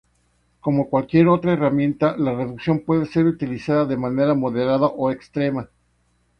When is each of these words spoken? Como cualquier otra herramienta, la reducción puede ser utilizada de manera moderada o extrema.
Como 0.61 0.89
cualquier 0.89 1.27
otra 1.27 1.53
herramienta, 1.53 2.17
la 2.17 2.33
reducción 2.33 2.79
puede 2.79 3.05
ser 3.05 3.27
utilizada 3.27 3.85
de 3.85 3.97
manera 3.97 4.33
moderada 4.33 4.87
o 4.87 5.11
extrema. 5.11 5.69